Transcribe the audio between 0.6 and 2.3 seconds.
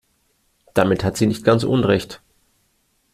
Damit hat sie nicht ganz Unrecht.